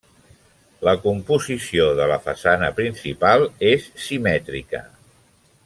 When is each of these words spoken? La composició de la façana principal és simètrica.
La 0.87 0.93
composició 1.03 1.85
de 1.99 2.07
la 2.13 2.17
façana 2.23 2.71
principal 2.81 3.47
és 3.73 3.87
simètrica. 4.07 4.83